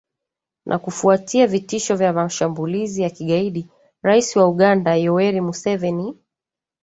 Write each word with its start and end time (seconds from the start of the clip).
na 0.65 0.79
kufuatia 0.79 1.47
vitisho 1.47 1.95
vya 1.95 2.13
mashambulizi 2.13 3.01
ya 3.01 3.09
kigaidi 3.09 3.69
rais 4.01 4.35
wa 4.35 4.47
uganda 4.47 4.95
yoweri 4.95 5.41
museveni 5.41 6.17